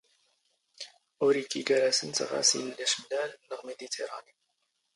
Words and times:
ⵓⵔ 1.25 1.33
ⵉⴽⴽⵉ 1.41 1.61
ⴳⴰⵔⴰⵙⵏⵜ 1.67 2.17
ⵖⴰⵙ 2.29 2.49
ⵉⵍⵍ 2.59 2.67
ⴰⵛⵎⵍⴰⵍ 2.83 3.25
ⵏⵖ 3.51 3.59
ⵎⵉⴷⵉⵜⵉⵔⴰⵏⵉ. 3.65 4.31